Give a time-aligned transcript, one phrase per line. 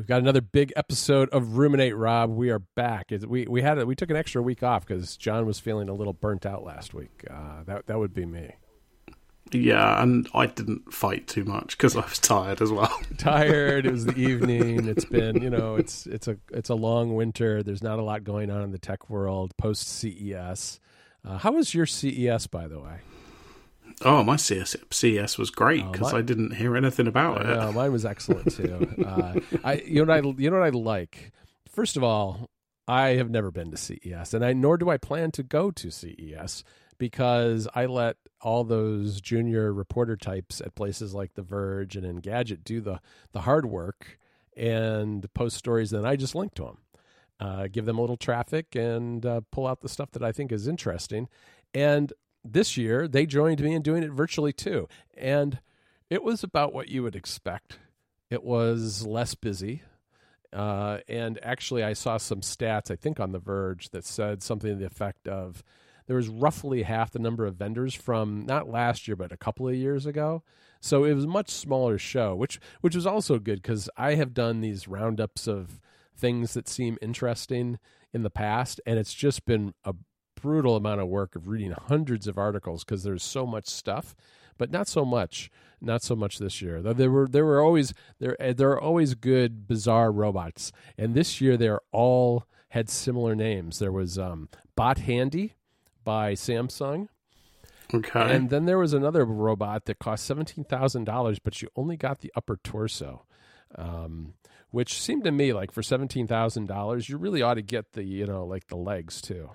[0.00, 2.30] We've got another big episode of Ruminate Rob.
[2.30, 3.12] We are back.
[3.28, 5.92] We we had a, we took an extra week off because John was feeling a
[5.92, 7.22] little burnt out last week.
[7.30, 8.54] Uh, that that would be me.
[9.52, 12.98] Yeah, and I didn't fight too much because I was tired as well.
[13.18, 13.84] tired.
[13.84, 14.88] It was the evening.
[14.88, 17.62] It's been you know it's it's a it's a long winter.
[17.62, 20.80] There's not a lot going on in the tech world post CES.
[21.26, 23.00] Uh, how was your CES by the way?
[24.02, 27.48] Oh, my CS, CES was great because oh, I didn't hear anything about it.
[27.48, 28.94] No, mine was excellent too.
[29.06, 31.32] uh, I, you know what I, you know what I like.
[31.68, 32.48] First of all,
[32.88, 35.90] I have never been to CES, and I nor do I plan to go to
[35.90, 36.64] CES
[36.98, 42.64] because I let all those junior reporter types at places like The Verge and Engadget
[42.64, 43.00] do the
[43.32, 44.18] the hard work
[44.56, 45.90] and post stories.
[45.90, 46.78] Then I just link to them,
[47.38, 50.52] uh, give them a little traffic, and uh, pull out the stuff that I think
[50.52, 51.28] is interesting.
[51.74, 52.12] And
[52.44, 54.88] this year they joined me in doing it virtually too.
[55.16, 55.60] And
[56.08, 57.78] it was about what you would expect.
[58.30, 59.82] It was less busy.
[60.52, 64.70] Uh, and actually, I saw some stats, I think, on The Verge that said something
[64.70, 65.62] to the effect of
[66.06, 69.68] there was roughly half the number of vendors from not last year, but a couple
[69.68, 70.42] of years ago.
[70.80, 74.34] So it was a much smaller show, which which was also good because I have
[74.34, 75.80] done these roundups of
[76.16, 77.78] things that seem interesting
[78.12, 79.94] in the past, and it's just been a
[80.40, 84.14] brutal amount of work of reading hundreds of articles because there's so much stuff,
[84.58, 86.82] but not so much, not so much this year.
[86.82, 91.14] Though There were there were always there eh, there are always good bizarre robots, and
[91.14, 93.78] this year they're all had similar names.
[93.78, 95.54] There was um, Bot Handy
[96.04, 97.08] by Samsung.
[97.92, 98.34] Okay.
[98.34, 102.20] And then there was another robot that cost seventeen thousand dollars, but you only got
[102.20, 103.24] the upper torso.
[103.74, 104.34] Um,
[104.70, 108.04] which seemed to me like for seventeen thousand dollars, you really ought to get the
[108.04, 109.50] you know like the legs too.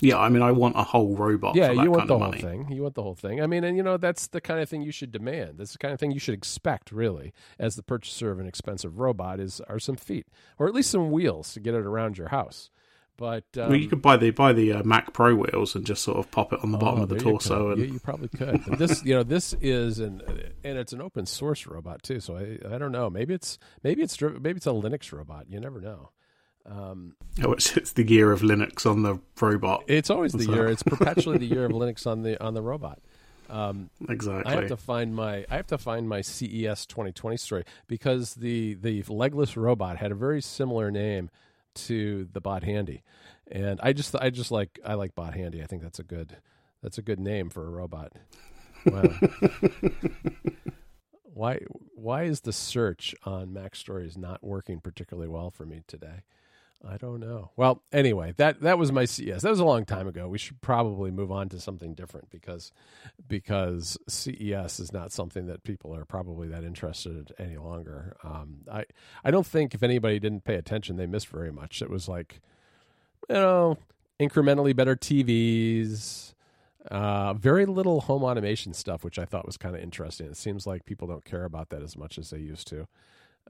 [0.00, 1.54] Yeah, I mean, I want a whole robot.
[1.54, 2.40] Yeah, you want the whole money.
[2.40, 2.70] thing.
[2.70, 3.40] You want the whole thing.
[3.40, 5.58] I mean, and you know, that's the kind of thing you should demand.
[5.58, 8.98] That's the kind of thing you should expect, really, as the purchaser of an expensive
[8.98, 9.40] robot.
[9.40, 10.26] Is are some feet,
[10.58, 12.70] or at least some wheels to get it around your house.
[13.16, 16.02] But um, well, you could buy the buy the uh, Mac Pro wheels and just
[16.02, 17.66] sort of pop it on the bottom oh, of the torso.
[17.66, 17.80] You, and...
[17.80, 18.64] yeah, you probably could.
[18.78, 20.22] this, you know, this is an
[20.64, 22.20] and it's an open source robot too.
[22.20, 23.10] So I, I don't know.
[23.10, 25.46] Maybe it's maybe it's maybe it's a Linux robot.
[25.48, 26.10] You never know.
[26.64, 29.84] Um, oh, it's, it's, the year of Linux on the robot.
[29.88, 30.54] It's always the so.
[30.54, 30.68] year.
[30.68, 33.00] It's perpetually the year of Linux on the on the robot.
[33.50, 34.50] Um, exactly.
[34.50, 38.74] I have to find my I have to find my CES 2020 story because the
[38.74, 41.30] the legless robot had a very similar name
[41.74, 43.02] to the Bot Handy,
[43.50, 45.62] and I just I just like I like Bot Handy.
[45.62, 46.36] I think that's a good
[46.82, 48.12] that's a good name for a robot.
[48.86, 49.02] Wow.
[51.34, 51.60] why
[51.94, 56.22] why is the search on MacStories not working particularly well for me today?
[56.88, 57.50] I don't know.
[57.56, 59.42] Well, anyway, that that was my CES.
[59.42, 60.28] That was a long time ago.
[60.28, 62.72] We should probably move on to something different because
[63.28, 68.16] because CES is not something that people are probably that interested in any longer.
[68.24, 68.84] Um, I
[69.24, 71.82] I don't think if anybody didn't pay attention, they missed very much.
[71.82, 72.40] It was like
[73.28, 73.78] you know
[74.18, 76.34] incrementally better TVs,
[76.90, 80.26] uh, very little home automation stuff, which I thought was kind of interesting.
[80.26, 82.88] It seems like people don't care about that as much as they used to.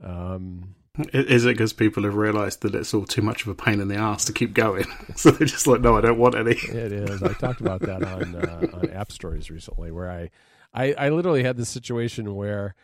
[0.03, 0.75] Um,
[1.13, 3.89] is it because people have realised that it's all too much of a pain in
[3.89, 4.85] the ass to keep going?
[5.17, 6.53] so they're just like, no, I don't want any.
[6.53, 7.23] it is.
[7.23, 10.31] I talked about that on uh, on AppStories recently, where I,
[10.75, 12.75] I, I literally had this situation where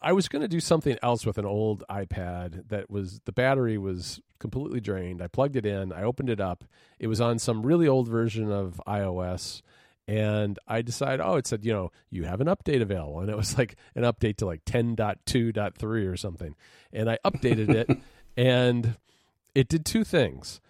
[0.00, 3.76] I was going to do something else with an old iPad that was the battery
[3.76, 5.20] was completely drained.
[5.20, 6.64] I plugged it in, I opened it up.
[6.98, 9.62] It was on some really old version of iOS
[10.08, 13.20] and I decided, oh, it said, you know, you have an update available.
[13.20, 16.56] And it was like an update to like 10.2.3 or something.
[16.92, 17.90] And I updated it,
[18.36, 18.96] and
[19.54, 20.60] it did two things.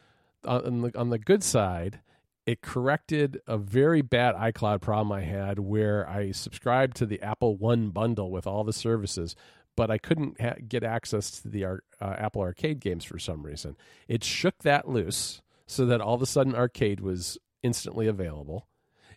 [0.44, 2.00] On the, on the good side,
[2.46, 7.56] it corrected a very bad iCloud problem I had where I subscribed to the Apple
[7.56, 9.36] One bundle with all the services,
[9.76, 13.76] but I couldn't ha- get access to the uh, Apple Arcade games for some reason.
[14.08, 18.66] It shook that loose so that all of a sudden Arcade was instantly available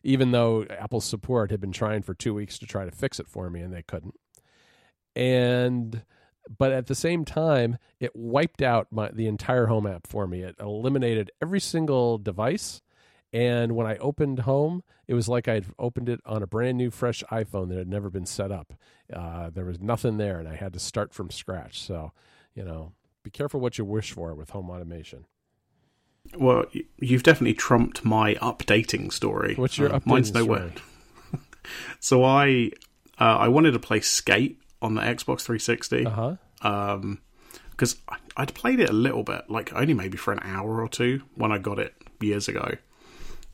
[0.03, 3.27] even though Apple's support had been trying for two weeks to try to fix it
[3.27, 4.19] for me and they couldn't.
[5.15, 6.03] And
[6.57, 10.41] but at the same time, it wiped out my the entire home app for me.
[10.41, 12.81] It eliminated every single device.
[13.33, 16.91] And when I opened home, it was like I'd opened it on a brand new,
[16.91, 18.73] fresh iPhone that had never been set up.
[19.11, 21.81] Uh, there was nothing there, and I had to start from scratch.
[21.81, 22.11] So,
[22.53, 22.91] you know,
[23.23, 25.25] be careful what you wish for with home automation.
[26.37, 26.65] Well,
[26.97, 29.55] you've definitely trumped my updating story.
[29.55, 30.71] What's your uh, updating mine's nowhere.
[31.99, 32.71] so I
[33.19, 36.05] uh, I wanted to play Skate on the Xbox 360.
[36.05, 36.35] Uh-huh.
[36.61, 37.21] Um,
[37.71, 37.95] because
[38.37, 41.51] I'd played it a little bit, like only maybe for an hour or two when
[41.51, 42.75] I got it years ago.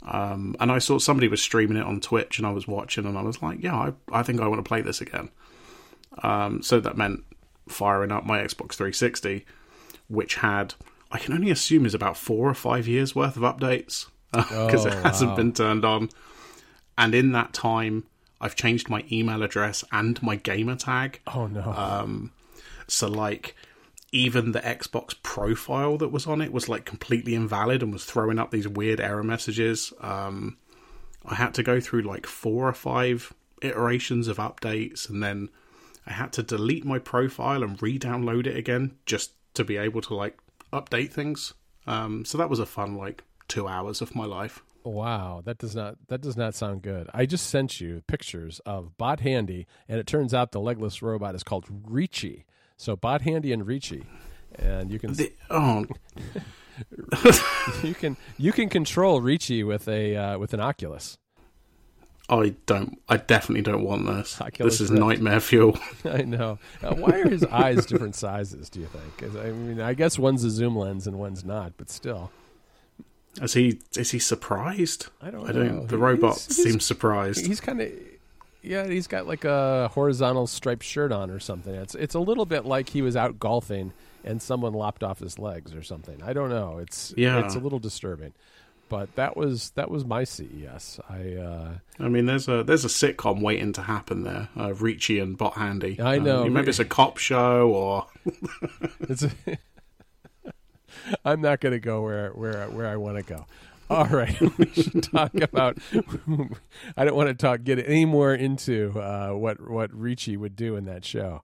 [0.01, 3.17] Um, and I saw somebody was streaming it on Twitch, and I was watching, and
[3.17, 5.29] I was like, "Yeah, I, I think I want to play this again."
[6.23, 7.23] Um, so that meant
[7.69, 9.45] firing up my Xbox 360,
[10.09, 10.75] which had
[11.11, 14.89] I can only assume is about four or five years worth of updates because Oh,
[14.89, 15.35] it hasn't wow.
[15.37, 16.09] been turned on.
[16.97, 18.05] And in that time,
[18.41, 21.21] I've changed my email address and my gamer tag.
[21.27, 21.61] Oh no.
[21.73, 22.31] Um,
[22.87, 23.55] so like
[24.11, 28.39] even the Xbox profile that was on it was like completely invalid and was throwing
[28.39, 29.91] up these weird error messages.
[30.01, 30.57] Um,
[31.25, 35.49] I had to go through like four or five iterations of updates and then
[36.05, 40.15] I had to delete my profile and re-download it again just to be able to
[40.15, 40.37] like
[40.71, 41.53] update things.
[41.85, 44.63] Um, so that was a fun like two hours of my life.
[44.83, 47.09] Wow, that does not that does not sound good.
[47.13, 51.35] I just sent you pictures of Bot Handy, and it turns out the legless robot
[51.35, 52.45] is called Reachy.
[52.77, 54.05] So Bot Handy and Reachy,
[54.57, 55.85] and you can The, oh,
[57.83, 61.17] you can you can control Reachy with a uh, with an Oculus.
[62.29, 62.99] I don't.
[63.07, 64.41] I definitely don't want this.
[64.57, 65.79] this is nightmare fuel.
[66.05, 66.59] I know.
[66.83, 68.69] Uh, why are his eyes different sizes?
[68.69, 69.33] Do you think?
[69.37, 72.31] I mean, I guess one's a zoom lens and one's not, but still,
[73.41, 73.79] Is he?
[73.95, 75.07] Is he surprised?
[75.21, 75.47] I don't.
[75.49, 75.87] I don't.
[75.87, 77.45] The robot he's- he's- seems surprised.
[77.45, 77.91] He's kind of
[78.61, 78.87] yeah.
[78.87, 81.73] He's got like a horizontal striped shirt on or something.
[81.75, 83.93] It's it's a little bit like he was out golfing
[84.25, 86.21] and someone lopped off his legs or something.
[86.21, 86.79] I don't know.
[86.79, 87.45] It's Yeah.
[87.45, 88.33] It's a little disturbing.
[88.89, 90.99] But that was that was my CES.
[91.09, 94.49] I uh, I mean, there's a there's a sitcom waiting to happen there.
[94.55, 95.99] Uh, Reachy and Bot Handy.
[95.99, 96.45] I Um, know.
[96.49, 98.07] maybe it's a cop show or
[99.01, 99.25] it's.
[101.25, 103.45] I'm not going to go where where where I want to go.
[103.89, 105.77] All right, we should talk about.
[106.97, 110.75] I don't want to talk get any more into uh, what what Reachy would do
[110.75, 111.43] in that show.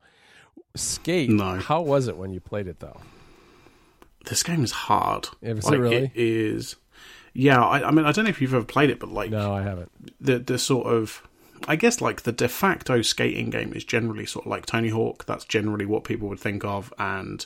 [0.76, 1.30] Skate.
[1.30, 1.56] No.
[1.60, 3.00] How was it when you played it though?
[4.26, 5.28] this game is hard.
[5.42, 6.06] Is it really?
[6.06, 6.76] It is.
[7.34, 9.54] Yeah, I, I mean, I don't know if you've ever played it, but like No,
[9.54, 9.92] I haven't.
[10.22, 11.22] the the sort of,
[11.68, 15.26] I guess like the de facto skating game is generally sort of like Tony Hawk.
[15.26, 17.46] That's generally what people would think of, and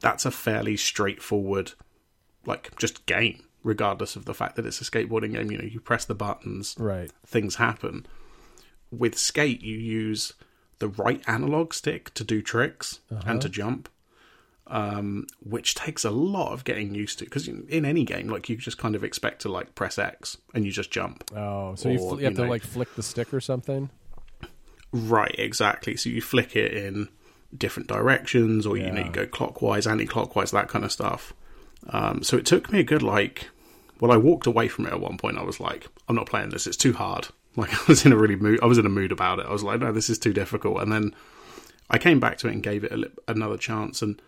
[0.00, 1.72] that's a fairly straightforward,
[2.44, 5.50] like just game, regardless of the fact that it's a skateboarding game.
[5.50, 7.10] You know, you press the buttons, Right.
[7.26, 8.04] things happen.
[8.90, 10.34] With skate, you use
[10.80, 13.48] the right analog stick to do tricks and to uh-huh.
[13.48, 13.88] jump,
[14.72, 17.26] um, which takes a lot of getting used to.
[17.26, 20.64] Because in, any game, like you just kind of expect to like press X and
[20.64, 21.30] you just jump.
[21.36, 23.90] Oh, so you, fl- you have you to like flick the stick or something.
[24.90, 25.96] Right, exactly.
[25.96, 27.10] So you flick it in
[27.56, 31.34] different directions, or you know you go clockwise, anti-clockwise, that kind of stuff.
[31.90, 33.50] Um, so it took me a good like.
[34.00, 35.38] Well, I walked away from it at one point.
[35.38, 36.66] I was like, "I'm not playing this.
[36.66, 38.60] It's too hard." Like I was in a really mood.
[38.62, 39.44] I was in a mood about it.
[39.44, 41.14] I was like, "No, this is too difficult." And then
[41.90, 44.00] I came back to it and gave it a, li- another chance.
[44.00, 44.22] And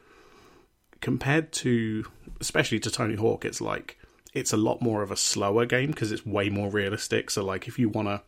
[1.05, 2.07] compared to,
[2.41, 3.99] especially to Tony Hawk, it's like
[4.33, 7.31] it's a lot more of a slower game because it's way more realistic.
[7.31, 8.23] So like if you want to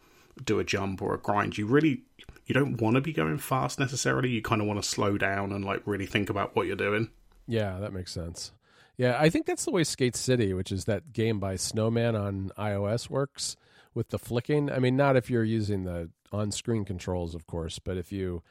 [0.45, 2.03] do a jump or a grind, you really
[2.45, 4.29] you don't want to be going fast necessarily.
[4.29, 7.09] You kind of want to slow down and like really think about what you're doing.
[7.49, 8.53] Yeah, that makes sense.
[8.99, 12.51] Yeah, I think that's the way Skate City, which is that game by Snowman on
[12.59, 13.57] iOS, works
[13.95, 14.71] with the flicking.
[14.71, 18.43] I mean, not if you're using the on screen controls, of course, but if you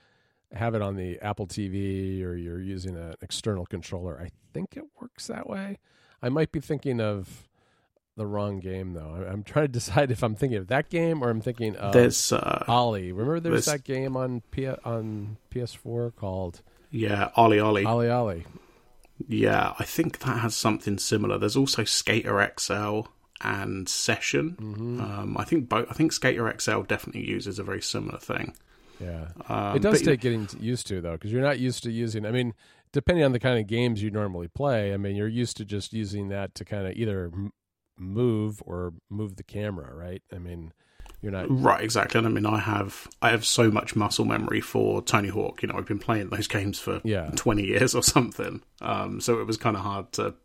[0.54, 4.84] have it on the Apple TV or you're using an external controller, I think it
[5.02, 5.80] works that way.
[6.22, 7.48] I might be thinking of
[8.18, 9.14] the wrong game, though.
[9.26, 11.94] I- I'm trying to decide if I'm thinking of that game or I'm thinking of
[11.94, 13.12] There's uh, Ollie.
[13.12, 17.86] Remember there's there's- that game on P- on PS4 called yeah, OlliOlli.
[17.86, 18.46] Ollie Ollie.
[19.28, 21.38] Yeah, I think that has something similar.
[21.38, 23.02] There's also Skater XL
[23.42, 24.56] and Session.
[24.60, 25.02] Mm-hmm.
[25.02, 25.88] Um, I think both.
[25.90, 28.56] I think Skater XL definitely uses a very similar thing.
[29.00, 29.28] Yeah.
[29.50, 32.26] Um, it does take getting used to though, because you're not used to using.
[32.26, 32.54] I mean,
[32.92, 35.94] depending on the kind of games you normally play, I mean, you're used to just
[35.94, 37.32] using that to kind of either
[37.98, 40.22] move or move the camera, right?
[40.34, 40.74] I mean,
[41.22, 41.46] you're not.
[41.50, 42.18] Right, exactly.
[42.20, 45.62] And I mean, I have I have so much muscle memory for Tony Hawk.
[45.62, 47.32] You know, I've been playing those games for Yeah.
[47.36, 48.62] twenty years or something.
[48.82, 50.36] Um, so it was kind of hard to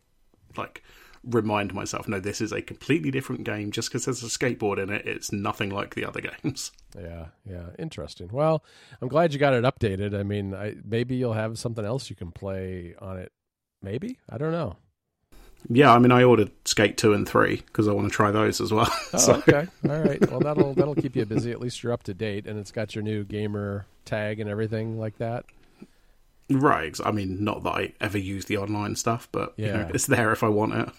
[0.57, 0.83] like
[1.23, 3.71] remind myself, no, this is a completely different game.
[3.71, 6.71] Just because there's a skateboard in it, it's nothing like the other games.
[6.99, 8.29] Yeah, yeah, interesting.
[8.31, 8.63] Well,
[9.01, 10.17] I'm glad you got it updated.
[10.19, 13.31] I mean, I, maybe you'll have something else you can play on it.
[13.81, 14.77] Maybe I don't know.
[15.69, 18.59] Yeah, I mean, I ordered Skate two and three because I want to try those
[18.59, 18.91] as well.
[19.13, 19.67] Oh, so okay.
[19.87, 20.31] All right.
[20.31, 21.51] Well, that'll that'll keep you busy.
[21.51, 24.97] At least you're up to date, and it's got your new gamer tag and everything
[24.99, 25.45] like that.
[26.49, 29.91] right, I mean, not that I ever use the online stuff, but you know, Yeah.
[29.93, 30.89] it's there if I want it.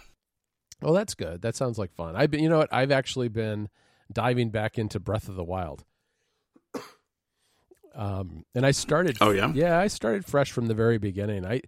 [0.82, 1.42] Well, that's good.
[1.42, 2.16] That sounds like fun.
[2.16, 2.72] I've been, you know what?
[2.72, 3.68] I've actually been
[4.12, 5.84] diving back into Breath of the Wild.
[7.94, 9.18] Um, and I started.
[9.20, 11.44] Oh yeah, Yeah, I started fresh from the very beginning.
[11.44, 11.60] I,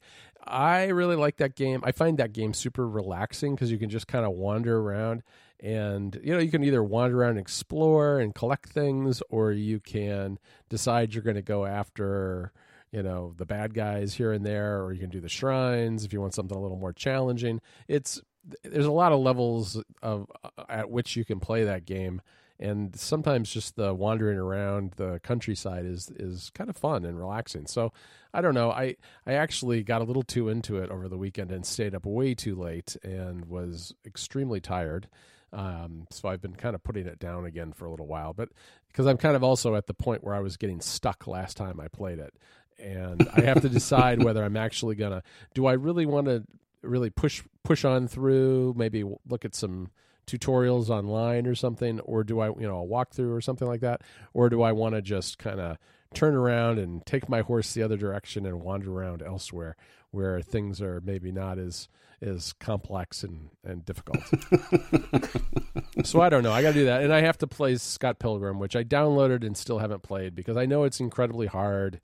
[0.42, 1.82] I really like that game.
[1.84, 5.22] I find that game super relaxing because you can just kind of wander around,
[5.60, 9.80] and you know you can either wander around and explore and collect things, or you
[9.80, 10.38] can
[10.70, 12.52] decide you're going to go after,
[12.90, 16.12] you know the bad guys here and there, or you can do the shrines if
[16.12, 17.60] you want something a little more challenging.
[17.86, 18.22] It's
[18.62, 22.20] there's a lot of levels of uh, at which you can play that game
[22.58, 27.66] and sometimes just the wandering around the countryside is is kind of fun and relaxing.
[27.66, 27.92] So
[28.32, 28.70] I don't know.
[28.70, 28.96] I
[29.26, 32.34] I actually got a little too into it over the weekend and stayed up way
[32.34, 35.08] too late and was extremely tired.
[35.52, 38.48] Um, so I've been kind of putting it down again for a little while, but
[38.88, 41.78] because I'm kind of also at the point where I was getting stuck last time
[41.78, 42.34] I played it,
[42.78, 45.22] and I have to decide whether I'm actually gonna
[45.54, 46.44] do I really want to
[46.84, 49.90] really push push on through, maybe look at some
[50.26, 54.02] tutorials online or something, or do I, you know, a walkthrough or something like that,
[54.32, 55.78] or do I want to just kind of
[56.14, 59.76] turn around and take my horse the other direction and wander around elsewhere
[60.12, 61.88] where things are maybe not as
[62.22, 64.22] as complex and and difficult.
[66.04, 66.52] so I don't know.
[66.52, 69.44] I got to do that, and I have to play Scott Pilgrim, which I downloaded
[69.44, 72.00] and still haven't played because I know it's incredibly hard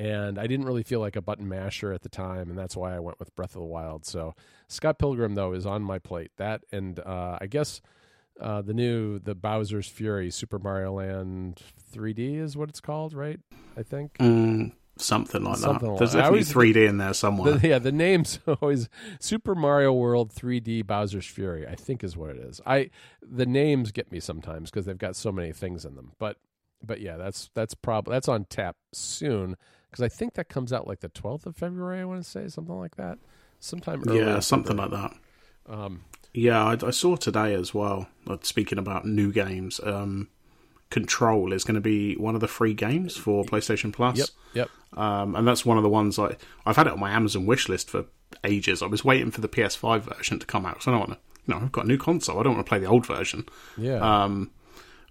[0.00, 2.96] and I didn't really feel like a button masher at the time, and that's why
[2.96, 4.06] I went with Breath of the Wild.
[4.06, 4.34] So
[4.66, 6.30] Scott Pilgrim though is on my plate.
[6.38, 7.82] That and uh, I guess
[8.40, 11.60] uh, the new the Bowser's Fury Super Mario Land
[11.94, 13.40] 3D is what it's called, right?
[13.76, 14.14] I think.
[14.14, 15.98] Mm, something like something that.
[15.98, 17.58] There's definitely always, 3D in there somewhere.
[17.58, 18.88] The, yeah, the name's always
[19.20, 21.68] Super Mario World 3D Bowser's Fury.
[21.68, 22.58] I think is what it is.
[22.64, 22.88] I
[23.20, 26.12] the names get me sometimes because they've got so many things in them.
[26.18, 26.38] But
[26.82, 29.58] but yeah, that's that's probably that's on tap soon
[29.90, 32.00] because I think that comes out like the 12th of February.
[32.00, 33.18] I want to say something like that,
[33.58, 34.02] sometime.
[34.06, 35.12] Yeah, something like that.
[35.66, 38.08] Um, yeah, I, I, saw today as well.
[38.26, 40.28] Uh, speaking about new games, um,
[40.90, 44.18] Control is going to be one of the free games for PlayStation Plus.
[44.18, 44.70] Yep, yep.
[44.98, 47.68] Um, and that's one of the ones I I've had it on my Amazon wish
[47.68, 48.06] list for
[48.44, 48.82] ages.
[48.82, 51.18] I was waiting for the PS5 version to come out because I don't want to.
[51.46, 52.38] You know, I've got a new console.
[52.38, 53.46] I don't want to play the old version.
[53.76, 53.98] Yeah.
[53.98, 54.50] Um,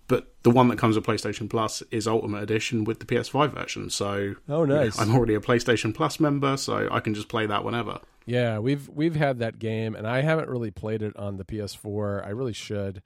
[0.10, 3.89] but the one that comes with PlayStation Plus is Ultimate Edition with the PS5 version.
[3.92, 5.00] So, oh, nice!
[5.00, 8.00] You know, I'm already a PlayStation Plus member, so I can just play that whenever.
[8.25, 12.25] Yeah, we've we've had that game, and I haven't really played it on the PS4.
[12.25, 13.04] I really should,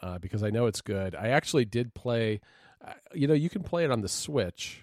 [0.00, 1.14] uh, because I know it's good.
[1.14, 2.40] I actually did play.
[2.82, 4.82] Uh, you know, you can play it on the Switch,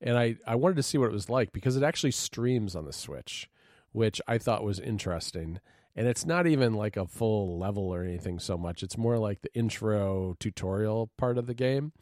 [0.00, 2.86] and I I wanted to see what it was like because it actually streams on
[2.86, 3.50] the Switch,
[3.92, 5.60] which I thought was interesting
[5.94, 8.82] and it's not even like a full level or anything so much.
[8.82, 11.92] It's more like the intro tutorial part of the game.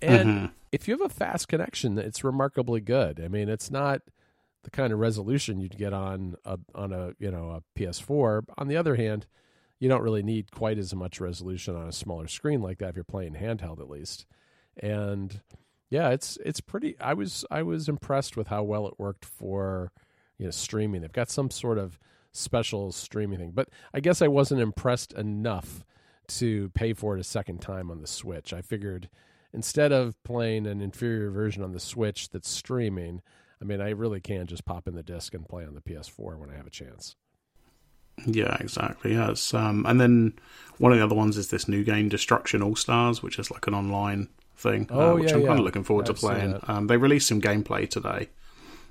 [0.00, 0.46] And mm-hmm.
[0.72, 3.20] if you have a fast connection, it's remarkably good.
[3.22, 4.02] I mean, it's not
[4.64, 8.44] the kind of resolution you'd get on a on a you know a PS4.
[8.56, 9.26] On the other hand,
[9.78, 12.96] you don't really need quite as much resolution on a smaller screen like that if
[12.96, 14.26] you're playing handheld at least.
[14.76, 15.40] And
[15.90, 16.98] yeah, it's it's pretty.
[17.00, 19.92] I was I was impressed with how well it worked for
[20.38, 21.02] you know streaming.
[21.02, 21.98] They've got some sort of
[22.32, 23.52] special streaming thing.
[23.54, 25.84] But I guess I wasn't impressed enough
[26.28, 28.52] to pay for it a second time on the Switch.
[28.52, 29.08] I figured
[29.52, 33.22] instead of playing an inferior version on the Switch that's streaming,
[33.60, 36.38] I mean, I really can just pop in the disc and play on the PS4
[36.38, 37.16] when I have a chance.
[38.26, 39.12] Yeah, exactly.
[39.12, 40.34] Yes, um, and then
[40.78, 43.74] one of the other ones is this new game, Destruction AllStars, which is like an
[43.74, 45.46] online thing, uh, oh, uh, which yeah, I'm yeah.
[45.46, 46.58] kind of looking forward to playing.
[46.64, 48.28] Um, they released some gameplay today,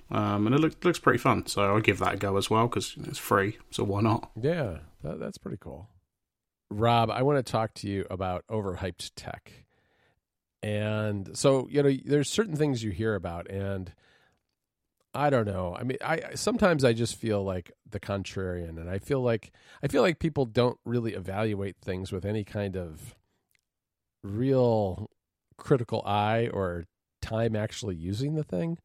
[0.09, 1.45] um, and it look, looks pretty fun.
[1.47, 3.57] So I'll give that a go as well because it's free.
[3.71, 4.31] So why not?
[4.39, 5.89] Yeah, that, that's pretty cool.
[6.69, 9.51] Rob, I want to talk to you about overhyped tech.
[10.63, 13.93] And so, you know, there's certain things you hear about, and
[15.13, 15.75] I don't know.
[15.79, 19.87] I mean, I sometimes I just feel like the contrarian, and I feel like I
[19.87, 23.15] feel like people don't really evaluate things with any kind of
[24.23, 25.09] real
[25.57, 26.85] critical eye or
[27.21, 28.77] time actually using the thing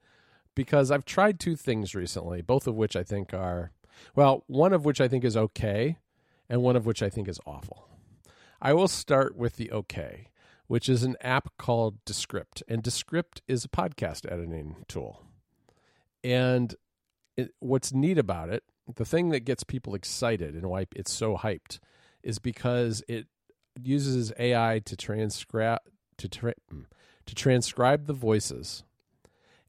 [0.55, 3.73] because I've tried two things recently, both of which I think are,
[4.15, 5.99] well, one of which I think is okay,
[6.49, 7.89] and one of which I think is awful.
[8.61, 10.29] I will start with the okay,
[10.67, 12.63] which is an app called Descript.
[12.69, 15.25] And Descript is a podcast editing tool.
[16.23, 16.75] And
[17.37, 18.63] it, what's neat about it,
[18.95, 21.79] the thing that gets people excited and why it's so hyped,
[22.23, 23.27] is because it
[23.81, 25.81] uses AI to transcribe
[26.19, 26.85] to tra- mm,
[27.27, 28.85] to transcribe the voices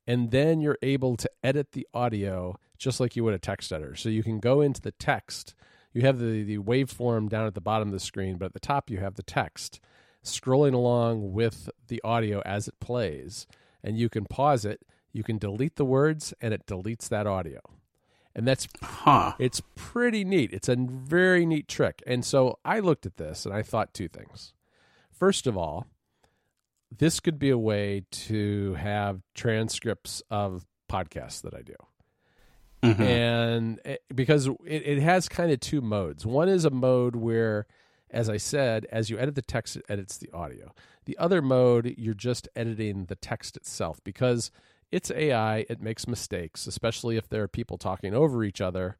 [0.07, 3.95] and then you're able to edit the audio just like you would a text editor.
[3.95, 5.55] So you can go into the text.
[5.93, 8.59] You have the, the waveform down at the bottom of the screen, but at the
[8.59, 9.79] top you have the text
[10.23, 13.47] scrolling along with the audio as it plays.
[13.83, 14.81] And you can pause it,
[15.11, 17.59] you can delete the words, and it deletes that audio.
[18.35, 19.33] And that's huh.
[19.37, 20.51] it's pretty neat.
[20.53, 22.01] It's a very neat trick.
[22.07, 24.53] And so I looked at this and I thought two things.
[25.11, 25.85] First of all,
[26.97, 31.75] this could be a way to have transcripts of podcasts that I do.
[32.83, 33.01] Mm-hmm.
[33.01, 36.25] And it, because it, it has kind of two modes.
[36.25, 37.65] One is a mode where,
[38.11, 40.73] as I said, as you edit the text, it edits the audio.
[41.05, 44.51] The other mode, you're just editing the text itself because
[44.91, 45.65] it's AI.
[45.69, 48.97] It makes mistakes, especially if there are people talking over each other.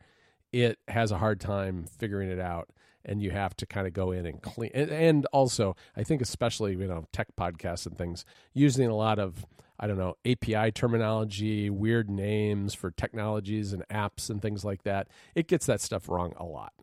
[0.51, 2.69] It has a hard time figuring it out,
[3.05, 4.71] and you have to kind of go in and clean.
[4.73, 9.19] And, and also, I think especially you know tech podcasts and things using a lot
[9.19, 9.45] of
[9.79, 15.07] I don't know API terminology, weird names for technologies and apps and things like that.
[15.35, 16.73] It gets that stuff wrong a lot.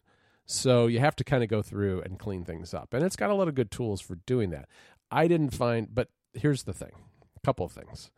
[0.46, 3.30] So you have to kind of go through and clean things up, and it's got
[3.30, 4.68] a lot of good tools for doing that.
[5.10, 6.92] I didn't find, but here's the thing:
[7.36, 8.10] a couple of things.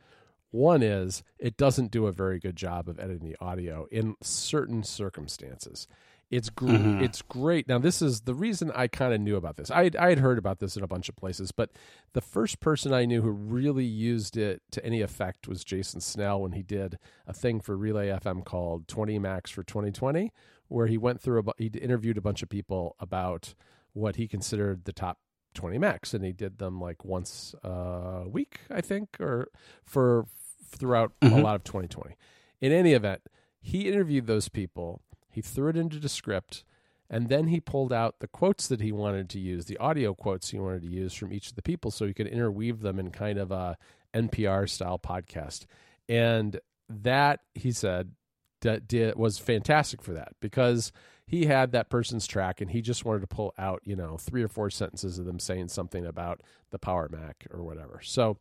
[0.53, 4.83] One is it doesn't do a very good job of editing the audio in certain
[4.83, 5.89] circumstances.
[6.33, 7.05] It's gr- mm-hmm.
[7.05, 7.69] it's great.
[7.69, 9.71] Now this is the reason I kind of knew about this.
[9.71, 11.71] I I had heard about this in a bunch of places, but
[12.15, 16.41] the first person I knew who really used it to any effect was Jason Snell
[16.41, 20.33] when he did a thing for Relay FM called 20 Macs for 2020,
[20.69, 23.55] where he went through a he interviewed a bunch of people about
[23.93, 25.19] what he considered the top
[25.55, 29.49] 20 Macs and he did them like once a week, I think, or
[29.85, 30.25] for
[30.67, 31.37] throughout mm-hmm.
[31.37, 32.17] a lot of 2020.
[32.63, 33.21] In any event,
[33.61, 36.65] he interviewed those people, he threw it into Descript,
[37.11, 40.51] and then he pulled out the quotes that he wanted to use, the audio quotes
[40.51, 43.11] he wanted to use from each of the people, so he could interweave them in
[43.11, 43.77] kind of a
[44.15, 45.67] NPR style podcast.
[46.09, 48.13] And that, he said,
[48.61, 50.93] did, was fantastic for that because
[51.27, 54.43] he had that person's track and he just wanted to pull out, you know, three
[54.43, 58.01] or four sentences of them saying something about the Power Mac or whatever.
[58.03, 58.39] So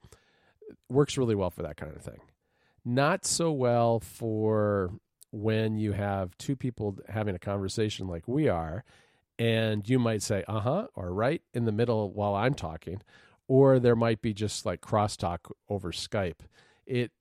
[0.90, 2.20] works really well for that kind of thing.
[2.84, 4.92] Not so well for
[5.32, 8.84] when you have two people having a conversation like we are,
[9.40, 13.02] and you might say, uh huh, or right in the middle while I'm talking,
[13.48, 16.42] or there might be just like crosstalk over Skype.
[16.86, 17.12] It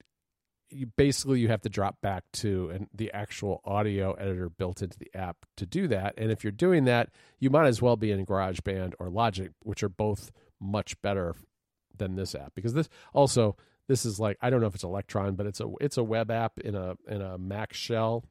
[0.73, 4.99] you basically you have to drop back to an, the actual audio editor built into
[4.99, 6.14] the app to do that.
[6.17, 9.83] And if you're doing that, you might as well be in GarageBand or Logic, which
[9.83, 11.35] are both much better
[11.97, 13.57] than this app because this also
[13.91, 16.31] this is like I don't know if it's Electron, but it's a it's a web
[16.31, 18.25] app in a in a Mac shell.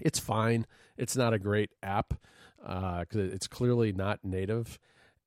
[0.00, 0.66] It's fine.
[0.96, 2.14] It's not a great app
[2.58, 4.78] because uh, it's clearly not native.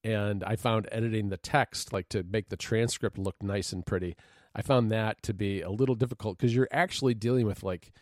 [0.04, 4.16] And I found editing the text, like to make the transcript look nice and pretty,
[4.56, 7.94] I found that to be a little difficult because you're actually dealing with like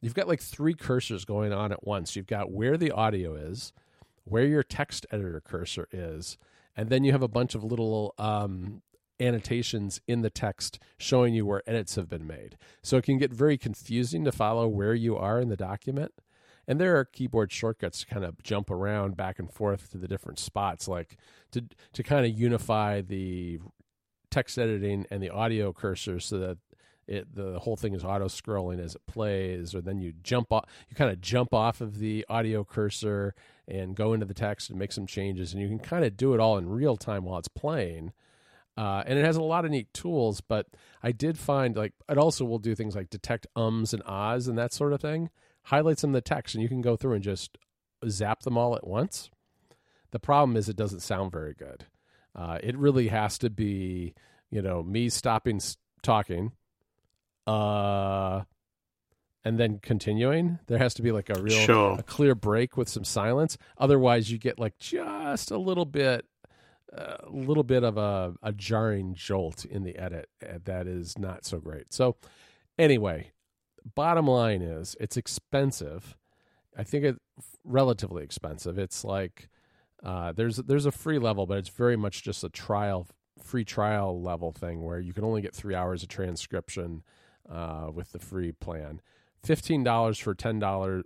[0.00, 2.14] you've got like three cursors going on at once.
[2.14, 3.72] You've got where the audio is,
[4.22, 6.38] where your text editor cursor is,
[6.76, 8.82] and then you have a bunch of little um,
[9.20, 12.56] annotations in the text showing you where edits have been made.
[12.82, 16.12] So it can get very confusing to follow where you are in the document.
[16.66, 20.06] And there are keyboard shortcuts to kind of jump around back and forth to the
[20.06, 21.16] different spots, like
[21.52, 23.58] to to kind of unify the
[24.30, 26.58] text editing and the audio cursor so that
[27.08, 30.64] it the whole thing is auto scrolling as it plays, or then you jump off
[30.88, 33.34] you kind of jump off of the audio cursor
[33.66, 36.34] and go into the text and make some changes, and you can kind of do
[36.34, 38.12] it all in real time while it's playing.
[38.76, 40.66] Uh, and it has a lot of neat tools, but
[41.02, 44.56] I did find like it also will do things like detect ums and ahs and
[44.58, 45.30] that sort of thing,
[45.64, 47.58] highlight some of the text, and you can go through and just
[48.08, 49.30] zap them all at once.
[50.12, 51.86] The problem is it doesn't sound very good.
[52.34, 54.14] Uh, it really has to be,
[54.50, 55.60] you know, me stopping
[56.02, 56.52] talking,
[57.46, 58.42] uh,
[59.44, 60.58] and then continuing.
[60.66, 61.96] There has to be like a real, sure.
[61.98, 63.58] a clear break with some silence.
[63.78, 66.24] Otherwise, you get like just a little bit
[66.92, 71.44] a little bit of a, a jarring jolt in the edit uh, that is not
[71.44, 71.92] so great.
[71.92, 72.16] So,
[72.78, 73.32] anyway,
[73.94, 76.16] bottom line is it's expensive.
[76.76, 77.18] I think it's
[77.64, 78.78] relatively expensive.
[78.78, 79.48] It's like
[80.02, 83.06] uh, there's there's a free level, but it's very much just a trial,
[83.42, 87.02] free trial level thing where you can only get three hours of transcription
[87.50, 89.00] uh, with the free plan.
[89.42, 91.04] Fifteen dollars for ten dollars,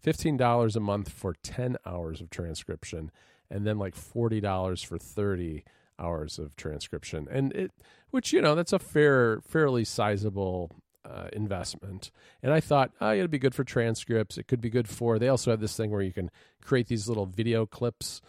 [0.00, 3.10] fifteen dollars a month for ten hours of transcription
[3.54, 5.64] and then like forty dollars for thirty
[5.98, 7.70] hours of transcription, and it
[8.10, 10.70] which you know that's a fair fairly sizable
[11.08, 12.10] uh, investment.
[12.42, 14.36] And I thought, oh, it'd be good for transcripts.
[14.36, 15.18] It could be good for.
[15.18, 16.30] They also have this thing where you can
[16.62, 18.20] create these little video clips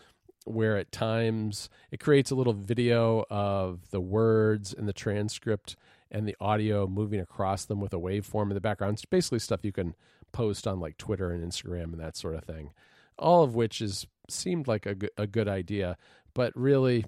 [0.46, 5.76] where at times it creates a little video of the words in the transcript
[6.12, 8.94] and the audio moving across them with a waveform in the background.
[8.94, 9.96] It's basically stuff you can
[10.32, 12.70] post on like Twitter and Instagram and that sort of thing.
[13.18, 15.98] All of which is seemed like a, a good idea,
[16.34, 17.06] but really,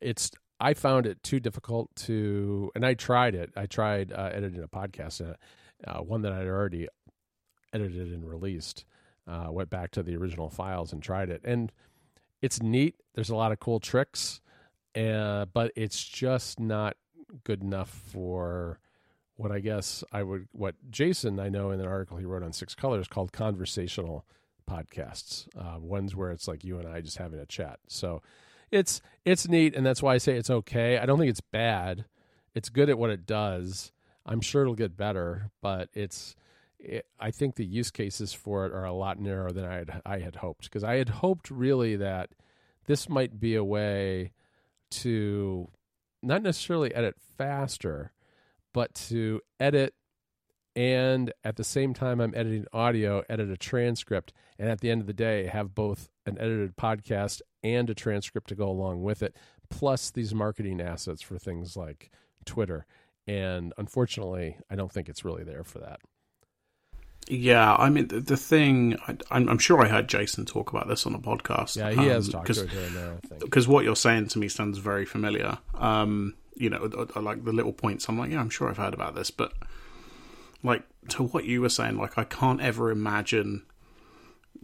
[0.00, 3.50] it's I found it too difficult to, and I tried it.
[3.56, 5.34] I tried uh, editing a podcast,
[5.86, 6.88] uh, one that I'd already
[7.72, 8.84] edited and released.
[9.26, 11.70] Uh, went back to the original files and tried it, and
[12.42, 12.96] it's neat.
[13.14, 14.40] There's a lot of cool tricks,
[14.96, 16.96] uh, but it's just not
[17.44, 18.80] good enough for
[19.36, 22.52] what I guess I would what Jason I know in an article he wrote on
[22.52, 24.26] Six Colors called conversational
[24.68, 25.48] podcasts.
[25.56, 27.80] Uh, ones where it's like you and I just having a chat.
[27.88, 28.22] So
[28.70, 30.98] it's it's neat, and that's why I say it's okay.
[30.98, 32.04] I don't think it's bad.
[32.54, 33.92] It's good at what it does.
[34.26, 36.36] I'm sure it'll get better, but it's
[36.78, 40.02] it, I think the use cases for it are a lot narrower than I had
[40.06, 42.30] I had hoped because I had hoped really that
[42.86, 44.32] this might be a way
[44.90, 45.68] to
[46.22, 48.12] not necessarily edit faster,
[48.72, 49.94] but to edit
[50.76, 55.00] and at the same time I'm editing audio, edit a transcript, and at the end
[55.00, 59.22] of the day have both an edited podcast and a transcript to go along with
[59.22, 59.36] it,
[59.68, 62.10] plus these marketing assets for things like
[62.44, 62.86] Twitter.
[63.26, 66.00] And unfortunately, I don't think it's really there for that.
[67.28, 68.96] Yeah, I mean the, the thing.
[69.06, 71.76] I, am sure I heard Jason talk about this on a podcast.
[71.76, 73.18] Yeah, he um, has talked to it here and there.
[73.38, 75.58] Because what you're saying to me sounds very familiar.
[75.74, 78.08] Um, you know, I, I like the little points.
[78.08, 79.52] I'm like, yeah, I'm sure I've heard about this, but
[80.62, 83.62] like to what you were saying, like I can't ever imagine.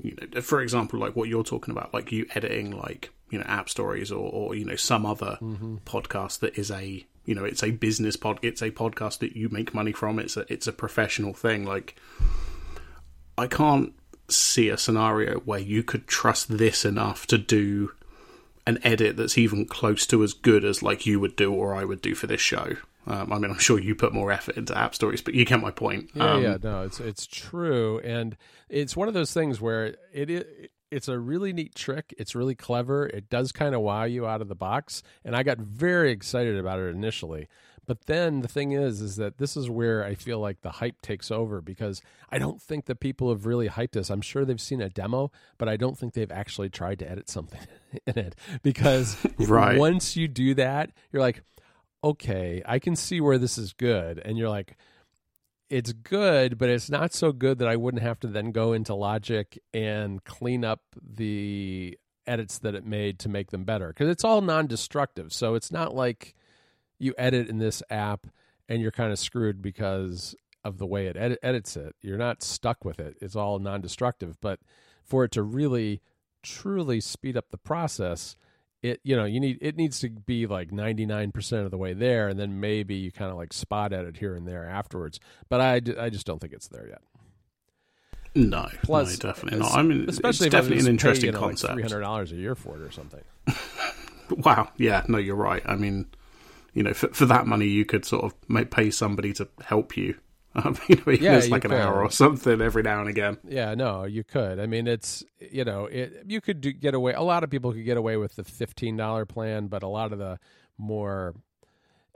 [0.02, 3.44] You know, for example, like what you're talking about, like you editing like you know
[3.44, 5.76] AppStories or, or you know some other mm-hmm.
[5.85, 9.48] podcast that is a you know it's a business pod, it's a podcast that you
[9.48, 10.18] make money from.
[10.18, 11.64] It's a it's a professional thing.
[11.64, 11.96] Like
[13.38, 13.94] I can't
[14.28, 17.92] see a scenario where you could trust this enough to do
[18.66, 21.85] an edit that's even close to as good as like you would do or I
[21.85, 22.76] would do for this show.
[23.07, 25.71] Um, I mean, I'm sure you put more effort into AppStories, but you get my
[25.71, 26.11] point.
[26.14, 28.37] Yeah, um, yeah, no, it's it's true, and
[28.69, 32.14] it's one of those things where it, it it's a really neat trick.
[32.19, 33.07] It's really clever.
[33.07, 36.57] It does kind of wow you out of the box, and I got very excited
[36.57, 37.49] about it initially.
[37.87, 41.01] But then the thing is, is that this is where I feel like the hype
[41.03, 44.11] takes over because I don't think that people have really hyped this.
[44.11, 47.31] I'm sure they've seen a demo, but I don't think they've actually tried to edit
[47.31, 47.61] something
[48.07, 49.79] in it because right.
[49.79, 51.42] once you do that, you're like,
[52.02, 54.20] okay, I can see where this is good.
[54.24, 54.76] And you're like,
[55.68, 58.94] it's good, but it's not so good that I wouldn't have to then go into
[58.94, 64.24] Logic and clean up the edits that it made to make them better because it's
[64.24, 65.32] all non destructive.
[65.32, 66.35] So it's not like
[66.98, 68.26] you edit in this app
[68.68, 70.35] and you're kind of screwed because
[70.66, 71.94] of the way it edit, edits it.
[72.02, 73.16] You're not stuck with it.
[73.20, 74.59] It's all non-destructive, but
[75.04, 76.02] for it to really
[76.42, 78.37] truly speed up the process,
[78.87, 82.29] it you know, you need it needs to be like 99% of the way there
[82.29, 85.20] and then maybe you kind of like spot edit here and there afterwards.
[85.49, 87.03] But I, I just don't think it's there yet.
[88.35, 89.72] No, Plus, no, definitely not.
[89.72, 91.72] I mean, especially it's definitely an interesting pay, you know, concept.
[91.72, 93.22] Three hundred dollars a year for it or something.
[94.31, 94.68] wow.
[94.77, 95.05] Yeah.
[95.09, 95.62] No, you're right.
[95.64, 96.07] I mean,
[96.75, 99.96] you know, for, for that money, you could sort of make, pay somebody to help
[99.96, 100.16] you.
[100.64, 101.81] Um, you know, yeah, it's like an could.
[101.81, 103.37] hour or something every now and again.
[103.47, 104.59] Yeah, no, you could.
[104.59, 107.12] I mean, it's you know, it, you could do, get away.
[107.12, 110.12] A lot of people could get away with the fifteen dollar plan, but a lot
[110.12, 110.38] of the
[110.79, 111.35] more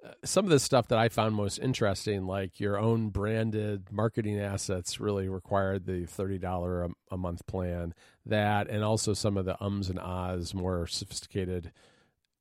[0.02, 4.40] uh, some of the stuff that I found most interesting, like your own branded marketing
[4.40, 7.92] assets, really required the thirty dollar a month plan.
[8.24, 11.72] That and also some of the ums and ahs, more sophisticated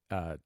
[0.09, 0.37] uh,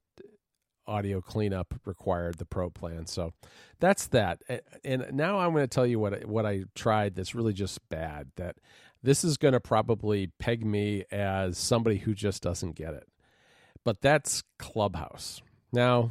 [0.86, 3.06] audio cleanup required the pro plan.
[3.06, 3.32] So
[3.80, 4.42] that's that.
[4.84, 8.30] And now I'm going to tell you what what I tried that's really just bad.
[8.36, 8.56] That
[9.02, 13.08] this is going to probably peg me as somebody who just doesn't get it.
[13.84, 15.42] But that's Clubhouse.
[15.72, 16.10] Now,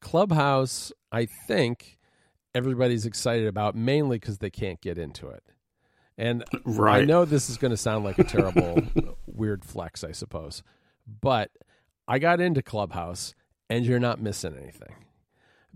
[0.00, 1.98] Clubhouse, I think
[2.54, 5.44] everybody's excited about mainly because they can't get into it.
[6.16, 7.02] And right.
[7.02, 8.82] I know this is going to sound like a terrible,
[9.26, 10.64] weird flex, I suppose.
[11.20, 11.52] But
[12.08, 13.34] I got into Clubhouse
[13.70, 14.94] and you're not missing anything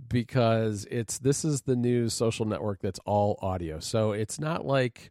[0.08, 3.78] because it's this is the new social network that's all audio.
[3.80, 5.10] So it's not like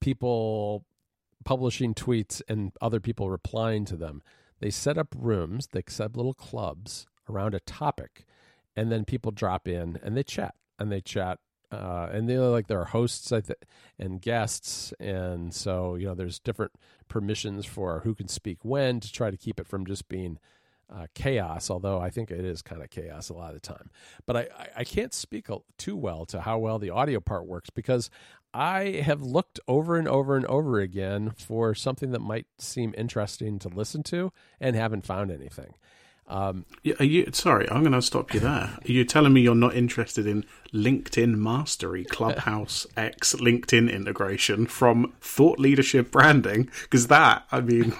[0.00, 0.84] people
[1.44, 4.22] publishing tweets and other people replying to them.
[4.60, 8.24] They set up rooms, they set up little clubs around a topic,
[8.76, 11.38] and then people drop in and they chat and they chat.
[11.72, 13.32] Uh, and they're like there are hosts
[13.98, 16.70] and guests, and so you know there's different
[17.08, 20.38] permissions for who can speak when to try to keep it from just being
[20.92, 23.90] uh, chaos, although I think it is kind of chaos a lot of the time.
[24.26, 28.10] But I, I can't speak too well to how well the audio part works because
[28.52, 33.58] I have looked over and over and over again for something that might seem interesting
[33.60, 35.74] to listen to and haven't found anything.
[36.26, 36.64] Um,
[36.98, 37.68] are you sorry?
[37.70, 38.50] I'm going to stop you there.
[38.50, 45.12] Are you telling me you're not interested in LinkedIn Mastery, Clubhouse X, LinkedIn integration from
[45.20, 46.70] Thought Leadership Branding?
[46.82, 47.94] Because that, I mean,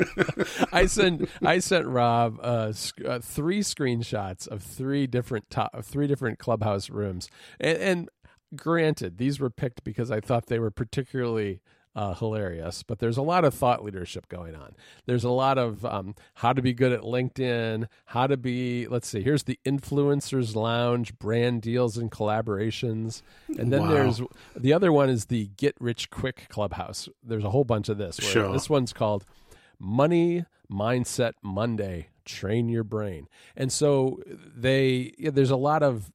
[0.72, 2.72] I sent I sent Rob uh,
[3.06, 8.10] uh, three screenshots of three different top, of three different Clubhouse rooms, and, and
[8.54, 11.60] granted, these were picked because I thought they were particularly
[11.96, 14.76] uh, hilarious, but there's a lot of thought leadership going on.
[15.06, 19.08] There's a lot of um, how to be good at LinkedIn, how to be, let's
[19.08, 23.22] see, here's the Influencers Lounge, brand deals and collaborations.
[23.58, 23.88] And then wow.
[23.88, 24.20] there's
[24.54, 27.08] the other one is the Get Rich Quick Clubhouse.
[27.24, 28.16] There's a whole bunch of this.
[28.16, 28.52] Sure.
[28.52, 29.24] This one's called
[29.78, 33.26] Money Mindset Monday Train Your Brain.
[33.56, 36.12] And so they, yeah, there's a lot of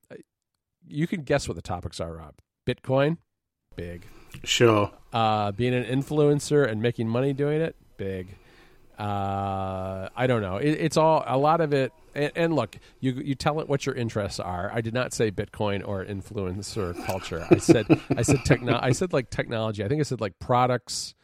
[0.87, 2.35] you can guess what the topics are, Rob.
[2.67, 3.17] Bitcoin,
[3.75, 4.05] big.
[4.43, 4.91] Sure.
[5.13, 8.35] Uh, being an influencer and making money doing it, big.
[8.97, 10.57] Uh, I don't know.
[10.57, 11.91] It, it's all a lot of it.
[12.13, 14.69] And, and, look, you you tell it what your interests are.
[14.73, 17.47] I did not say Bitcoin or influencer culture.
[17.49, 18.77] I said I said techno.
[18.81, 19.83] I said like technology.
[19.83, 21.15] I think I said like products,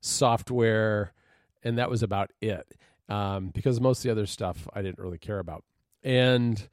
[0.00, 1.12] software,
[1.62, 2.74] and that was about it.
[3.08, 5.64] Um, because most of the other stuff I didn't really care about.
[6.02, 6.68] And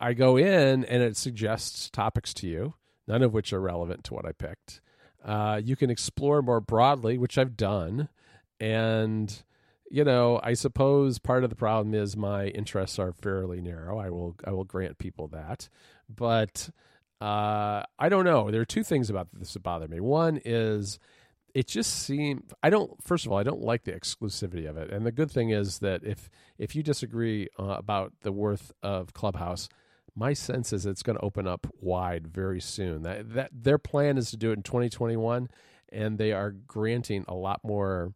[0.00, 2.74] I go in and it suggests topics to you,
[3.06, 4.80] none of which are relevant to what I picked.
[5.24, 8.08] Uh, you can explore more broadly, which I've done.
[8.58, 9.42] And,
[9.90, 13.98] you know, I suppose part of the problem is my interests are fairly narrow.
[13.98, 15.68] I will I will grant people that.
[16.08, 16.70] But
[17.20, 18.50] uh, I don't know.
[18.50, 20.00] There are two things about this that bother me.
[20.00, 20.98] One is
[21.54, 23.02] it just seems I don't.
[23.02, 24.90] First of all, I don't like the exclusivity of it.
[24.90, 29.12] And the good thing is that if if you disagree uh, about the worth of
[29.12, 29.68] Clubhouse,
[30.14, 33.02] my sense is it's going to open up wide very soon.
[33.02, 35.48] That that their plan is to do it in 2021,
[35.90, 38.12] and they are granting a lot more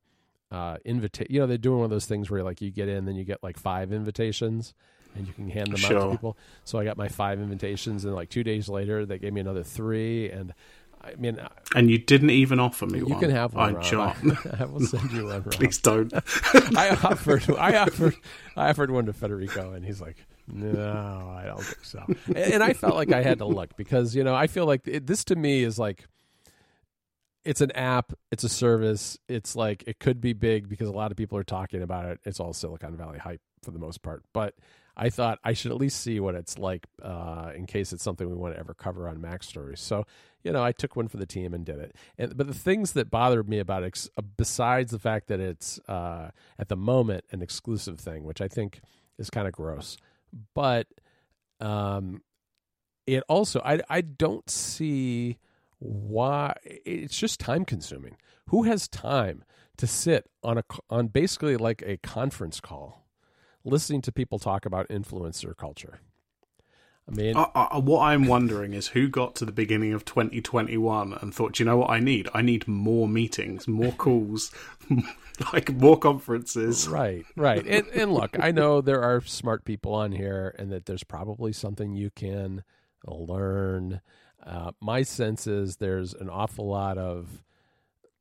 [0.51, 3.05] uh, invita- You know, they're doing one of those things where like you get in,
[3.05, 4.75] then you get like five invitations,
[5.15, 5.99] and you can hand them sure.
[5.99, 6.39] out to people.
[6.65, 9.65] So I got my five invitations, and like two days later, they gave me another
[9.65, 10.55] three, and
[11.03, 11.41] I mean,
[11.75, 13.15] and you didn't even offer me you one.
[13.15, 13.77] You can have one.
[13.77, 14.39] I, John.
[14.59, 15.43] I, will send you one.
[15.51, 16.13] Please don't.
[16.77, 17.49] I offered.
[17.51, 18.17] I offered.
[18.57, 20.17] I offered one to Federico, and he's like,
[20.49, 24.15] "No, I don't think so." And, and I felt like I had to look because
[24.15, 26.07] you know I feel like it, this to me is like
[27.45, 29.19] it's an app, it's a service.
[29.29, 32.21] It's like it could be big because a lot of people are talking about it.
[32.25, 34.55] It's all Silicon Valley hype for the most part, but
[34.97, 38.29] I thought I should at least see what it's like uh, in case it's something
[38.29, 39.79] we want to ever cover on MacStories.
[39.79, 40.07] So,
[40.43, 41.95] you know, I took one for the team and did it.
[42.17, 45.79] And, but the things that bothered me about it, uh, besides the fact that it's
[45.87, 48.81] uh, at the moment an exclusive thing, which I think
[49.19, 49.99] is kind of gross,
[50.55, 50.87] but
[51.61, 52.23] um,
[53.07, 55.39] it also I I don't see
[55.79, 58.17] why it's just time consuming.
[58.49, 59.45] Who has time
[59.79, 63.07] to sit on a on basically like a conference call?
[63.67, 65.99] listening to people talk about influencer culture.
[67.09, 71.61] I mean, what I'm wondering is who got to the beginning of 2021 and thought,
[71.61, 72.29] you know what I need?
[72.35, 74.51] I need more meetings, more calls,
[75.53, 76.89] like more conferences.
[76.89, 77.65] Right, right.
[77.65, 81.53] And, and look, I know there are smart people on here, and that there's probably
[81.53, 82.65] something you can
[83.07, 84.01] learn.
[84.45, 87.45] Uh, my sense is there's an awful lot of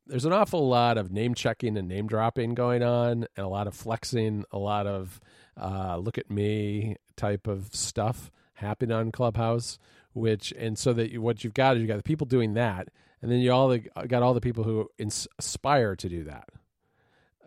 [0.08, 3.66] there's an awful lot of name checking and name dropping going on, and a lot
[3.66, 5.20] of flexing, a lot of
[5.60, 9.78] uh, look at me type of stuff happening on Clubhouse.
[10.14, 12.88] Which and so that you, what you've got is you got the people doing that,
[13.22, 16.48] and then you all the, got all the people who ins- aspire to do that.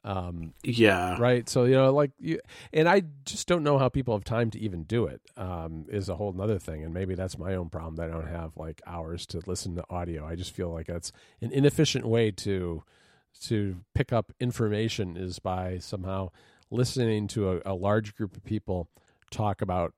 [0.03, 1.17] Um, yeah.
[1.19, 1.47] Right.
[1.49, 2.39] So you know, like you,
[2.73, 5.21] and I just don't know how people have time to even do it.
[5.37, 8.27] Um, is a whole other thing, and maybe that's my own problem that I don't
[8.27, 10.25] have like hours to listen to audio.
[10.25, 12.83] I just feel like that's an inefficient way to
[13.45, 16.29] to pick up information is by somehow
[16.71, 18.89] listening to a, a large group of people
[19.31, 19.93] talk about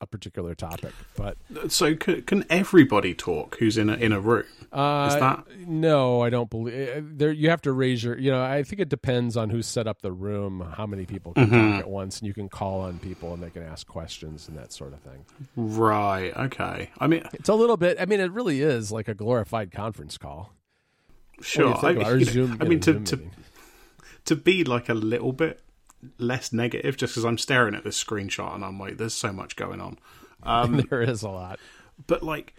[0.00, 0.92] a particular topic.
[1.16, 1.36] But
[1.68, 4.44] so can, can everybody talk who's in a in a room?
[4.72, 6.22] Uh, Is that no?
[6.22, 7.32] I don't believe eh, there.
[7.32, 8.18] You have to raise your.
[8.18, 11.32] You know, I think it depends on who set up the room, how many people
[11.32, 11.72] can mm-hmm.
[11.72, 14.56] talk at once, and you can call on people and they can ask questions and
[14.58, 15.24] that sort of thing.
[15.56, 16.36] Right.
[16.36, 16.90] Okay.
[16.98, 17.96] I mean, it's a little bit.
[18.00, 20.52] I mean, it really is like a glorified conference call.
[21.40, 21.76] Sure.
[21.84, 23.20] I, mean, Zoom, I mean, to to,
[24.24, 25.60] to be like a little bit
[26.18, 29.56] less negative just because I'm staring at this screenshot and I'm like, there's so much
[29.56, 29.98] going on.
[30.42, 31.58] Um, there is a lot.
[32.06, 32.54] But like,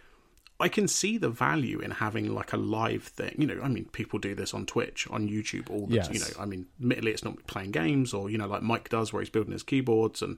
[0.59, 3.35] I can see the value in having like a live thing.
[3.37, 6.09] You know, I mean, people do this on Twitch, on YouTube, all the yes.
[6.11, 6.25] you know.
[6.37, 9.29] I mean, admittedly, it's not playing games or you know, like Mike does, where he's
[9.29, 10.37] building his keyboards and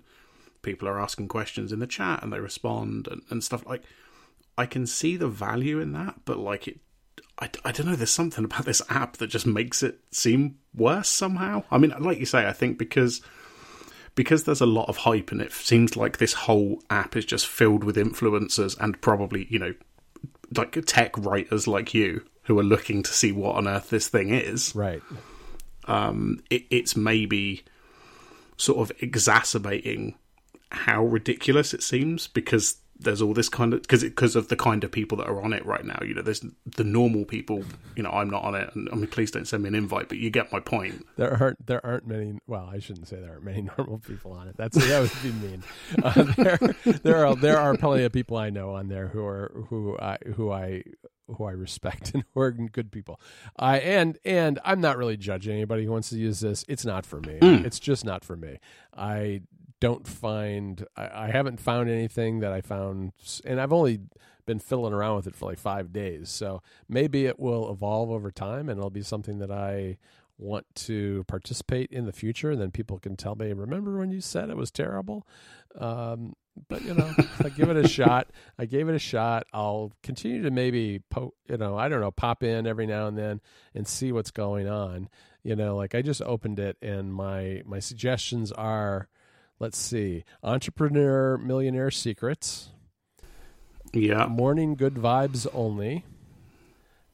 [0.61, 3.65] people are asking questions in the chat and they respond and, and stuff.
[3.65, 3.83] Like,
[4.57, 6.79] I can see the value in that, but like it
[7.39, 7.95] I, I don't know.
[7.95, 11.63] There's something about this app that just makes it seem worse somehow.
[11.71, 13.21] I mean, like you say, I think because
[14.15, 17.47] because there's a lot of hype and it seems like this whole app is just
[17.47, 19.73] filled with influencers and probably you know
[20.57, 24.29] like tech writers like you who are looking to see what on earth this thing
[24.29, 24.73] is.
[24.75, 25.01] Right.
[25.85, 27.63] Um, it, it's maybe
[28.57, 30.15] sort of exacerbating
[30.71, 34.83] how ridiculous it seems because there's all this kind of because because of the kind
[34.83, 35.99] of people that are on it right now.
[36.05, 37.63] You know, there's the normal people.
[37.95, 40.09] You know, I'm not on it, and I mean, please don't send me an invite.
[40.09, 41.05] But you get my point.
[41.15, 42.39] There aren't there aren't many.
[42.47, 44.57] Well, I shouldn't say there aren't many normal people on it.
[44.57, 45.63] That's that would be mean.
[46.03, 46.59] Uh, there
[47.03, 50.17] there are there are plenty of people I know on there who are who I
[50.35, 50.83] who I
[51.37, 53.19] who I respect and who are good people.
[53.57, 56.65] I uh, and and I'm not really judging anybody who wants to use this.
[56.67, 57.39] It's not for me.
[57.41, 57.65] Mm.
[57.65, 58.59] It's just not for me.
[58.95, 59.41] I
[59.79, 63.13] don't find I, I haven't found anything that I found,
[63.45, 63.99] and I've only
[64.45, 66.29] been fiddling around with it for like five days.
[66.29, 69.97] So maybe it will evolve over time, and it'll be something that I
[70.37, 72.49] want to participate in the future.
[72.51, 75.27] And then people can tell me, "Remember when you said it was terrible?"
[75.77, 76.35] Um,
[76.67, 77.13] but you know,
[77.43, 78.31] I give it a shot.
[78.57, 79.45] I gave it a shot.
[79.53, 83.17] I'll continue to maybe, po- you know, I don't know, pop in every now and
[83.17, 83.41] then
[83.73, 85.09] and see what's going on.
[85.43, 89.07] You know, like I just opened it, and my my suggestions are,
[89.59, 92.69] let's see, entrepreneur millionaire secrets,
[93.93, 94.27] Yeah.
[94.27, 96.05] morning good vibes only,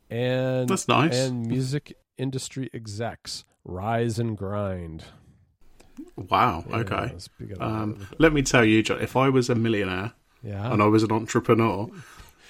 [0.09, 1.15] and That's nice.
[1.15, 5.03] and music industry execs rise and grind.
[6.15, 6.65] Wow.
[6.69, 6.95] Yeah, Okay.
[7.13, 7.61] let's pick it up.
[7.61, 11.03] Um, let me tell you, John, if I was a millionaire yeah, and I was
[11.03, 11.89] an entrepreneur,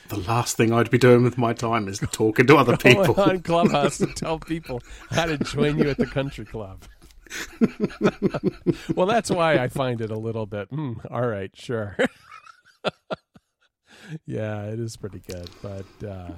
[0.09, 3.19] the last thing I'd be doing with my time is talking to other people.
[3.21, 4.81] on Clubhouse to tell people
[5.11, 6.83] how to join you at the country club.
[8.95, 10.71] well, that's why I find it a little bit.
[10.71, 11.97] Mm, all right, sure.
[14.25, 16.31] yeah, it is pretty good, but uh,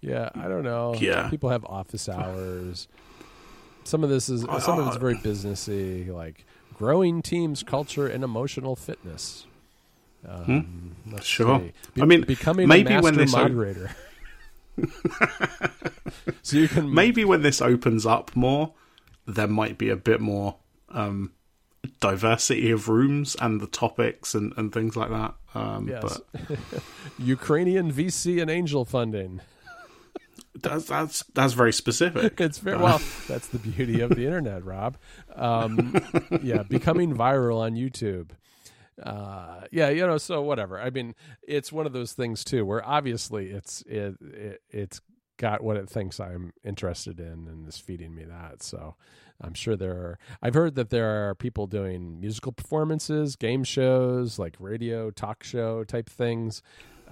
[0.00, 0.94] yeah, I don't know.
[0.94, 1.28] Yeah.
[1.30, 2.88] people have office hours.
[3.84, 8.76] Some of this is some of it's very businessy, like growing teams, culture, and emotional
[8.76, 9.46] fitness.
[10.28, 11.16] Um, Hmm.
[11.22, 11.58] Sure.
[11.94, 13.90] Be- I mean, becoming maybe a when master this o- moderator.
[16.42, 18.72] so you can Maybe when this opens up more,
[19.26, 20.56] there might be a bit more
[20.88, 21.32] um,
[22.00, 25.34] diversity of rooms and the topics and, and things like that.
[25.54, 26.20] Um, Yes.
[26.32, 26.48] But
[27.18, 29.40] Ukrainian VC and angel funding.
[30.62, 32.40] that's, that's that's very specific.
[32.40, 33.00] It's very well.
[33.28, 34.96] That's the beauty of the internet, Rob.
[35.34, 35.94] Um,
[36.42, 38.30] yeah, becoming viral on YouTube.
[39.02, 40.18] Uh, yeah, you know.
[40.18, 40.78] So whatever.
[40.80, 45.00] I mean, it's one of those things too, where obviously it's it, it it's
[45.40, 48.62] got what it thinks I'm interested in and is feeding me that.
[48.62, 48.94] So
[49.40, 50.18] I'm sure there are.
[50.42, 55.82] I've heard that there are people doing musical performances, game shows, like radio talk show
[55.84, 56.62] type things.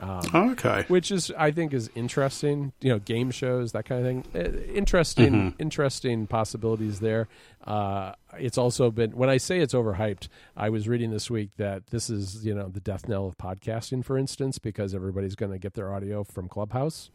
[0.00, 0.84] Um, Oh, okay.
[0.86, 2.72] which is I think is interesting.
[2.80, 4.24] You know, game shows that kind of thing.
[4.32, 7.26] Uh, Interesting, interesting possibilities there.
[7.66, 10.28] Uh, it's also been when I say it's overhyped.
[10.56, 14.04] I was reading this week that this is you know the death knell of podcasting,
[14.04, 17.10] for instance, because everybody's going to get their audio from Clubhouse.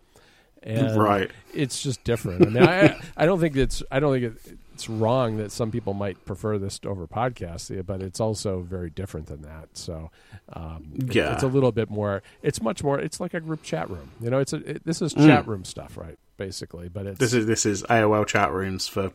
[0.65, 1.29] And Right.
[1.53, 2.45] it's just different.
[2.45, 5.69] I mean, I I don't think it's I don't think it, it's wrong that some
[5.71, 9.69] people might prefer this over podcasting, but it's also very different than that.
[9.73, 10.09] So,
[10.53, 11.33] um, it- Yeah.
[11.33, 12.23] it's a little bit more.
[12.41, 12.99] It's much more.
[12.99, 14.09] It's like a group chat room.
[14.21, 16.17] You know, it's a it, this is chat room stuff, right?
[16.37, 19.11] Basically, but it's This is this is AOL chat rooms for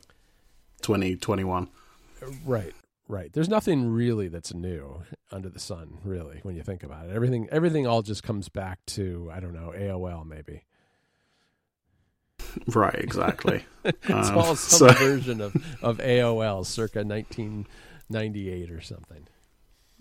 [0.82, 1.68] 2021.
[2.44, 2.72] right.
[3.10, 3.32] Right.
[3.32, 7.12] There's nothing really that's new under the sun, really, when you think about it.
[7.14, 10.62] Everything everything all just comes back to I don't know AOL maybe.
[12.66, 13.64] Right, exactly.
[13.84, 19.26] It's Um, all some so- version of of AOL, circa 1998 or something.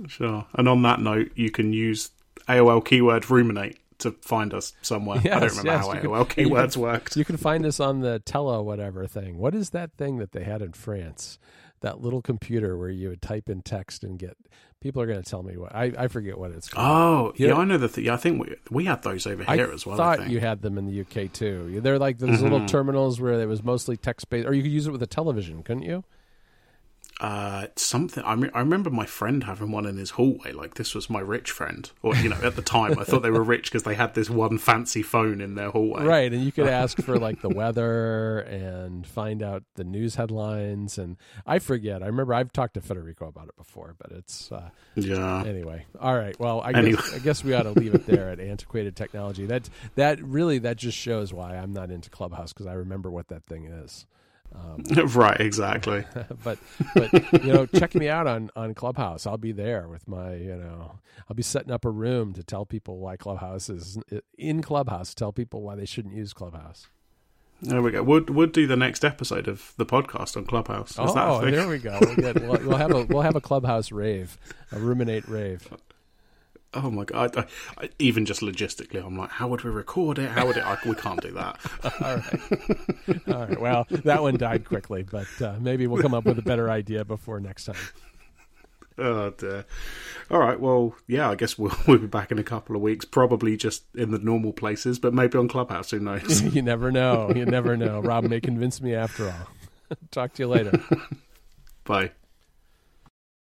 [0.07, 0.45] Sure.
[0.53, 2.11] And on that note, you can use
[2.47, 5.17] AOL keyword ruminate to find us somewhere.
[5.19, 7.15] I don't remember yes, how you can- AOL you keywords can- worked.
[7.15, 9.37] You can find us on the Tele whatever thing.
[9.37, 11.39] What is that thing that they had in France?
[11.81, 14.35] That little computer where you would type in text and get.
[14.79, 16.87] People are going to tell me what I, I forget what it's called.
[16.87, 19.25] Oh, You yeah, know- I know the th- yeah, I think we we had those
[19.25, 19.99] over I here as well.
[19.99, 21.79] I thought you had them in the UK too.
[21.81, 22.67] They're like those little mm-hmm.
[22.67, 25.63] terminals where it was mostly text based, or you could use it with a television,
[25.63, 26.03] couldn't you?
[27.19, 28.23] Uh, something.
[28.25, 30.51] I, me- I remember my friend having one in his hallway.
[30.51, 33.31] Like this was my rich friend, or you know, at the time I thought they
[33.31, 36.03] were rich because they had this one fancy phone in their hallway.
[36.03, 40.97] Right, and you could ask for like the weather and find out the news headlines.
[40.99, 42.03] And I forget.
[42.03, 45.43] I remember I've talked to Federico about it before, but it's uh, Yeah.
[45.43, 45.85] anyway.
[45.99, 46.39] All right.
[46.39, 46.91] Well, I Anyway.
[46.97, 49.45] guess I guess we ought to leave it there at antiquated technology.
[49.47, 53.29] That that really that just shows why I'm not into Clubhouse because I remember what
[53.29, 54.05] that thing is.
[54.55, 55.39] Um, right.
[55.39, 56.05] Exactly.
[56.43, 56.57] but
[56.93, 59.25] but you know, check me out on on Clubhouse.
[59.27, 62.65] I'll be there with my you know, I'll be setting up a room to tell
[62.65, 63.97] people why Clubhouse is
[64.37, 65.13] in Clubhouse.
[65.13, 66.87] Tell people why they shouldn't use Clubhouse.
[67.61, 68.03] There we go.
[68.03, 70.91] We'll we'll do the next episode of the podcast on Clubhouse.
[70.91, 71.97] Is oh, there we go.
[71.99, 74.37] We'll, get, we'll, we'll have a we'll have a Clubhouse rave,
[74.71, 75.67] a ruminate rave.
[76.79, 77.35] Oh my god!
[77.35, 77.45] I,
[77.77, 80.29] I, even just logistically, I'm like, how would we record it?
[80.29, 80.63] How would it?
[80.63, 81.59] I, we can't do that.
[82.01, 83.27] All right.
[83.27, 83.59] All right.
[83.59, 87.03] Well, that one died quickly, but uh, maybe we'll come up with a better idea
[87.03, 87.75] before next time.
[88.99, 89.65] Oh dear.
[90.31, 90.59] All right.
[90.59, 91.29] Well, yeah.
[91.29, 93.05] I guess we'll we'll be back in a couple of weeks.
[93.05, 95.91] Probably just in the normal places, but maybe on Clubhouse.
[95.91, 96.41] Who knows?
[96.55, 97.31] you never know.
[97.35, 97.99] You never know.
[98.01, 99.97] Rob may convince me after all.
[100.11, 100.79] Talk to you later.
[101.85, 102.11] Bye.